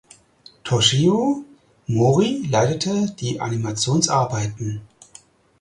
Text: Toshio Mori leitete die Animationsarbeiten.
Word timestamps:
Toshio 0.63 1.45
Mori 1.85 2.47
leitete 2.49 3.11
die 3.11 3.39
Animationsarbeiten. 3.39 4.81